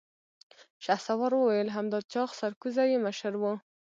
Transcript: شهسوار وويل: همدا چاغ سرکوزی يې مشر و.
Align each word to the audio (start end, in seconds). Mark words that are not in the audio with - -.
شهسوار 0.85 1.31
وويل: 1.35 1.67
همدا 1.75 1.99
چاغ 2.13 2.29
سرکوزی 2.39 2.85
يې 2.91 2.97
مشر 3.05 3.33
و. 3.37 3.43